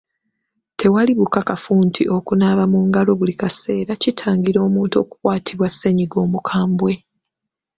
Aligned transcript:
Tewali 0.79 1.11
bukakafu 1.19 1.73
nti 1.87 2.03
okunaaba 2.17 2.63
mu 2.73 2.79
ngalo 2.87 3.11
buli 3.19 3.33
kaseera 3.41 3.93
kitangira 4.01 4.59
omuntu 4.67 4.95
okukwatibwa 5.03 5.67
ssennyiga 5.69 6.17
omukambwe. 6.25 6.93